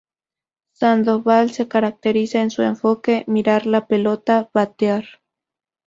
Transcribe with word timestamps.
Sandoval 0.71 1.51
se 1.51 1.67
caracteriza 1.67 2.41
en 2.41 2.49
su 2.49 2.63
enfoque: 2.63 3.23
"Mirar 3.27 3.67
la 3.67 3.85
pelota, 3.85 4.49
batear". 4.51 5.05